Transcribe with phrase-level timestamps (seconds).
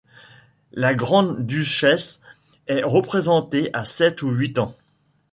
[0.71, 2.21] La grande duchesse
[2.65, 4.75] est représentée à sept ou huit ans.